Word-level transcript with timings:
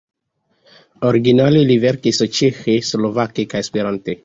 Originale 1.09 1.61
li 1.73 1.77
verkis 1.85 2.23
ĉeĥe, 2.39 2.77
slovake 2.91 3.49
kaj 3.55 3.65
esperante. 3.69 4.19